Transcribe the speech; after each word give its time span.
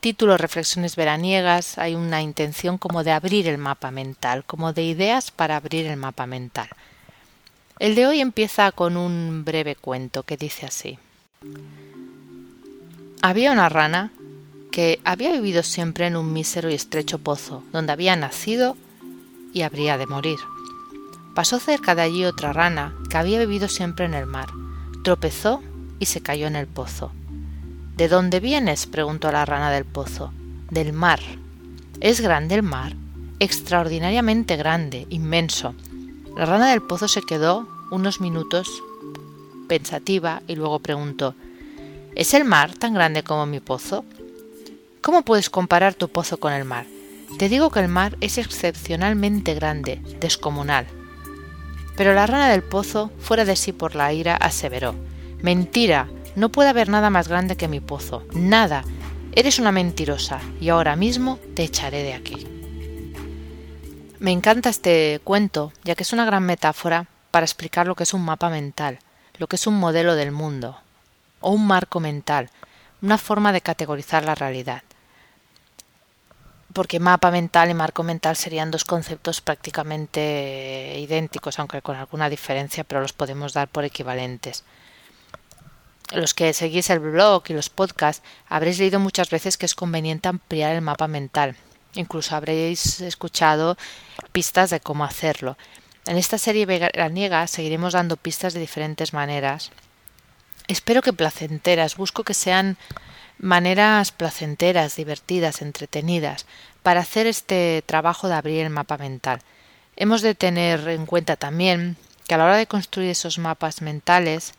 título 0.00 0.36
Reflexiones 0.38 0.96
veraniegas 0.96 1.78
hay 1.78 1.94
una 1.94 2.22
intención 2.22 2.78
como 2.78 3.04
de 3.04 3.12
abrir 3.12 3.46
el 3.48 3.58
mapa 3.58 3.90
mental, 3.90 4.44
como 4.44 4.72
de 4.72 4.82
ideas 4.82 5.30
para 5.30 5.56
abrir 5.56 5.86
el 5.86 5.96
mapa 5.96 6.26
mental. 6.26 6.68
El 7.80 7.94
de 7.94 8.06
hoy 8.06 8.20
empieza 8.20 8.70
con 8.72 8.98
un 8.98 9.42
breve 9.42 9.74
cuento 9.74 10.22
que 10.22 10.36
dice 10.36 10.66
así. 10.66 10.98
Había 13.22 13.52
una 13.52 13.70
rana 13.70 14.12
que 14.70 15.00
había 15.02 15.32
vivido 15.32 15.62
siempre 15.62 16.06
en 16.06 16.14
un 16.14 16.30
mísero 16.30 16.70
y 16.70 16.74
estrecho 16.74 17.20
pozo, 17.20 17.64
donde 17.72 17.92
había 17.92 18.16
nacido 18.16 18.76
y 19.54 19.62
habría 19.62 19.96
de 19.96 20.06
morir. 20.06 20.36
Pasó 21.34 21.58
cerca 21.58 21.94
de 21.94 22.02
allí 22.02 22.26
otra 22.26 22.52
rana 22.52 22.94
que 23.08 23.16
había 23.16 23.38
vivido 23.38 23.66
siempre 23.66 24.04
en 24.04 24.12
el 24.12 24.26
mar. 24.26 24.50
Tropezó 25.02 25.62
y 25.98 26.04
se 26.04 26.20
cayó 26.20 26.48
en 26.48 26.56
el 26.56 26.66
pozo. 26.66 27.12
¿De 27.96 28.08
dónde 28.08 28.40
vienes? 28.40 28.84
preguntó 28.84 29.32
la 29.32 29.46
rana 29.46 29.70
del 29.70 29.86
pozo. 29.86 30.34
Del 30.70 30.92
mar. 30.92 31.20
¿Es 32.00 32.20
grande 32.20 32.56
el 32.56 32.62
mar? 32.62 32.94
Extraordinariamente 33.38 34.56
grande, 34.56 35.06
inmenso. 35.08 35.74
La 36.40 36.46
rana 36.46 36.70
del 36.70 36.80
pozo 36.80 37.06
se 37.06 37.20
quedó 37.20 37.68
unos 37.90 38.22
minutos 38.22 38.82
pensativa 39.68 40.40
y 40.48 40.56
luego 40.56 40.78
preguntó 40.78 41.34
¿Es 42.14 42.32
el 42.32 42.46
mar 42.46 42.72
tan 42.72 42.94
grande 42.94 43.22
como 43.22 43.44
mi 43.44 43.60
pozo? 43.60 44.06
¿Cómo 45.02 45.20
puedes 45.20 45.50
comparar 45.50 45.92
tu 45.92 46.08
pozo 46.08 46.38
con 46.38 46.54
el 46.54 46.64
mar? 46.64 46.86
Te 47.38 47.50
digo 47.50 47.68
que 47.68 47.80
el 47.80 47.88
mar 47.88 48.16
es 48.22 48.38
excepcionalmente 48.38 49.52
grande, 49.52 50.00
descomunal. 50.18 50.86
Pero 51.94 52.14
la 52.14 52.26
rana 52.26 52.48
del 52.48 52.62
pozo, 52.62 53.10
fuera 53.18 53.44
de 53.44 53.54
sí 53.54 53.74
por 53.74 53.94
la 53.94 54.10
ira, 54.14 54.34
aseveró 54.34 54.94
Mentira. 55.42 56.08
No 56.36 56.48
puede 56.48 56.70
haber 56.70 56.88
nada 56.88 57.10
más 57.10 57.28
grande 57.28 57.58
que 57.58 57.68
mi 57.68 57.80
pozo. 57.80 58.24
Nada. 58.32 58.82
Eres 59.32 59.58
una 59.58 59.72
mentirosa 59.72 60.40
y 60.58 60.70
ahora 60.70 60.96
mismo 60.96 61.38
te 61.54 61.64
echaré 61.64 62.02
de 62.02 62.14
aquí. 62.14 62.46
Me 64.20 64.32
encanta 64.32 64.68
este 64.68 65.18
cuento, 65.24 65.72
ya 65.82 65.94
que 65.94 66.02
es 66.02 66.12
una 66.12 66.26
gran 66.26 66.44
metáfora 66.44 67.06
para 67.30 67.46
explicar 67.46 67.86
lo 67.86 67.94
que 67.94 68.02
es 68.02 68.12
un 68.12 68.22
mapa 68.22 68.50
mental, 68.50 68.98
lo 69.38 69.46
que 69.46 69.56
es 69.56 69.66
un 69.66 69.80
modelo 69.80 70.14
del 70.14 70.30
mundo, 70.30 70.78
o 71.40 71.52
un 71.52 71.66
marco 71.66 72.00
mental, 72.00 72.50
una 73.00 73.16
forma 73.16 73.50
de 73.50 73.62
categorizar 73.62 74.22
la 74.26 74.34
realidad. 74.34 74.82
Porque 76.74 77.00
mapa 77.00 77.30
mental 77.30 77.70
y 77.70 77.74
marco 77.74 78.02
mental 78.02 78.36
serían 78.36 78.70
dos 78.70 78.84
conceptos 78.84 79.40
prácticamente 79.40 80.96
idénticos, 80.98 81.58
aunque 81.58 81.80
con 81.80 81.96
alguna 81.96 82.28
diferencia, 82.28 82.84
pero 82.84 83.00
los 83.00 83.14
podemos 83.14 83.54
dar 83.54 83.68
por 83.68 83.84
equivalentes. 83.84 84.64
Los 86.12 86.34
que 86.34 86.52
seguís 86.52 86.90
el 86.90 86.98
blog 86.98 87.44
y 87.48 87.54
los 87.54 87.70
podcasts 87.70 88.22
habréis 88.50 88.80
leído 88.80 89.00
muchas 89.00 89.30
veces 89.30 89.56
que 89.56 89.64
es 89.64 89.74
conveniente 89.74 90.28
ampliar 90.28 90.74
el 90.74 90.82
mapa 90.82 91.08
mental, 91.08 91.56
Incluso 91.94 92.36
habréis 92.36 93.00
escuchado 93.00 93.76
pistas 94.32 94.70
de 94.70 94.80
cómo 94.80 95.04
hacerlo. 95.04 95.56
En 96.06 96.16
esta 96.16 96.38
serie 96.38 96.66
veraniega 96.66 97.46
seguiremos 97.46 97.92
dando 97.92 98.16
pistas 98.16 98.54
de 98.54 98.60
diferentes 98.60 99.12
maneras. 99.12 99.70
Espero 100.66 101.02
que 101.02 101.12
placenteras, 101.12 101.96
busco 101.96 102.24
que 102.24 102.34
sean 102.34 102.76
maneras 103.38 104.12
placenteras, 104.12 104.96
divertidas, 104.96 105.62
entretenidas, 105.62 106.46
para 106.82 107.00
hacer 107.00 107.26
este 107.26 107.82
trabajo 107.86 108.28
de 108.28 108.34
abrir 108.34 108.64
el 108.64 108.70
mapa 108.70 108.98
mental. 108.98 109.40
Hemos 109.96 110.22
de 110.22 110.34
tener 110.34 110.88
en 110.88 111.06
cuenta 111.06 111.36
también 111.36 111.96
que 112.26 112.34
a 112.34 112.38
la 112.38 112.44
hora 112.44 112.56
de 112.56 112.66
construir 112.66 113.10
esos 113.10 113.38
mapas 113.38 113.82
mentales, 113.82 114.54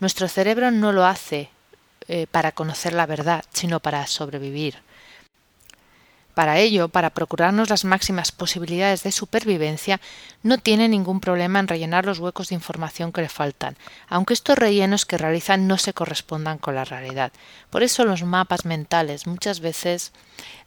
nuestro 0.00 0.28
cerebro 0.28 0.70
no 0.70 0.92
lo 0.92 1.04
hace 1.04 1.50
eh, 2.06 2.26
para 2.30 2.52
conocer 2.52 2.92
la 2.92 3.06
verdad, 3.06 3.44
sino 3.52 3.80
para 3.80 4.06
sobrevivir. 4.06 4.78
Para 6.38 6.58
ello, 6.58 6.88
para 6.88 7.10
procurarnos 7.10 7.68
las 7.68 7.84
máximas 7.84 8.30
posibilidades 8.30 9.02
de 9.02 9.10
supervivencia, 9.10 10.00
no 10.44 10.58
tiene 10.58 10.88
ningún 10.88 11.18
problema 11.18 11.58
en 11.58 11.66
rellenar 11.66 12.06
los 12.06 12.20
huecos 12.20 12.48
de 12.48 12.54
información 12.54 13.10
que 13.10 13.22
le 13.22 13.28
faltan, 13.28 13.76
aunque 14.08 14.34
estos 14.34 14.56
rellenos 14.56 15.04
que 15.04 15.18
realizan 15.18 15.66
no 15.66 15.78
se 15.78 15.94
correspondan 15.94 16.58
con 16.58 16.76
la 16.76 16.84
realidad. 16.84 17.32
Por 17.70 17.82
eso 17.82 18.04
los 18.04 18.22
mapas 18.22 18.66
mentales 18.66 19.26
muchas 19.26 19.58
veces 19.58 20.12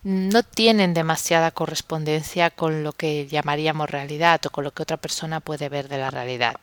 no 0.04 0.44
tienen 0.44 0.94
demasiada 0.94 1.52
correspondencia 1.52 2.50
con 2.50 2.84
lo 2.84 2.92
que 2.92 3.28
llamaríamos 3.28 3.90
realidad 3.90 4.42
o 4.46 4.50
con 4.50 4.66
lo 4.66 4.74
que 4.74 4.84
otra 4.84 4.98
persona 4.98 5.40
puede 5.40 5.70
ver 5.70 5.88
de 5.88 6.00
la 6.00 6.12
realidad. 6.12 6.58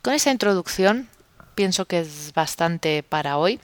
Con 0.00 0.14
esa 0.14 0.30
introducción 0.30 1.10
pienso 1.54 1.84
que 1.84 2.00
es 2.00 2.32
bastante 2.34 3.02
para 3.02 3.36
hoy. 3.36 3.60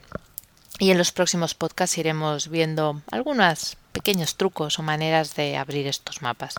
Y 0.78 0.90
en 0.90 0.98
los 0.98 1.12
próximos 1.12 1.54
podcasts 1.54 1.96
iremos 1.98 2.48
viendo 2.48 3.02
algunos 3.10 3.76
pequeños 3.92 4.36
trucos 4.36 4.78
o 4.78 4.82
maneras 4.82 5.34
de 5.34 5.56
abrir 5.56 5.88
estos 5.88 6.22
mapas. 6.22 6.54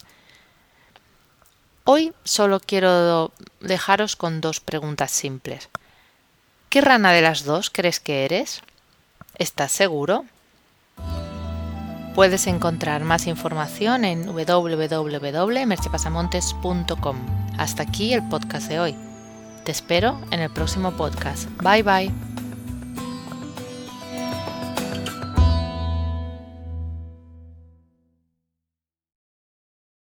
Hoy 1.85 2.13
solo 2.23 2.59
quiero 2.59 3.31
dejaros 3.61 4.15
con 4.15 4.41
dos 4.41 4.59
preguntas 4.59 5.11
simples. 5.11 5.69
¿Qué 6.69 6.81
rana 6.81 7.13
de 7.13 7.21
las 7.21 7.45
dos 7.45 7.69
crees 7.69 7.99
que 7.99 8.25
eres? 8.25 8.61
¿Estás 9.35 9.71
seguro? 9.71 10.25
Puedes 12.13 12.45
encontrar 12.47 13.03
más 13.05 13.27
información 13.27 14.03
en 14.03 14.25
www.merchepasamontes.com. 14.25 17.17
Hasta 17.57 17.83
aquí 17.83 18.13
el 18.13 18.27
podcast 18.27 18.67
de 18.67 18.79
hoy. 18.79 18.95
Te 19.63 19.71
espero 19.71 20.19
en 20.31 20.41
el 20.41 20.49
próximo 20.49 20.91
podcast. 20.91 21.47
Bye 21.61 21.83
bye. 21.83 22.28